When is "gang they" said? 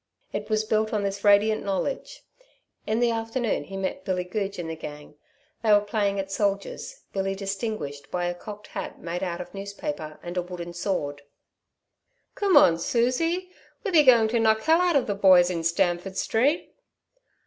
4.75-5.71